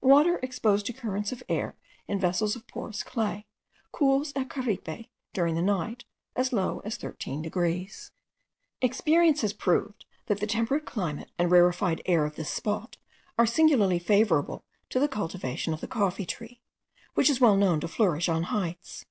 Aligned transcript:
Water 0.00 0.38
exposed 0.44 0.86
to 0.86 0.92
currents 0.92 1.32
of 1.32 1.42
air 1.48 1.76
in 2.06 2.20
vessels 2.20 2.54
of 2.54 2.68
porous 2.68 3.02
clay, 3.02 3.46
cools 3.90 4.32
at 4.36 4.48
Caripe, 4.48 5.08
during 5.32 5.56
the 5.56 5.60
night, 5.60 6.04
as 6.36 6.52
low 6.52 6.78
as 6.84 6.96
13 6.96 7.42
degrees. 7.42 8.12
Experience 8.80 9.40
has 9.40 9.52
proved 9.52 10.06
that 10.26 10.38
the 10.38 10.46
temperate 10.46 10.86
climate 10.86 11.32
and 11.36 11.50
rarefied 11.50 12.00
air 12.06 12.24
of 12.24 12.36
this 12.36 12.48
spot 12.50 12.96
are 13.36 13.44
singularly 13.44 13.98
favourable 13.98 14.62
to 14.88 15.00
the 15.00 15.08
cultivation 15.08 15.74
of 15.74 15.80
the 15.80 15.88
coffee 15.88 16.26
tree, 16.26 16.60
which 17.14 17.28
is 17.28 17.40
well 17.40 17.56
known 17.56 17.80
to 17.80 17.88
flourish 17.88 18.28
on 18.28 18.44
heights. 18.44 19.04